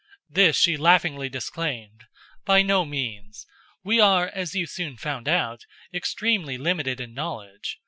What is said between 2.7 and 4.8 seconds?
means. We are, as you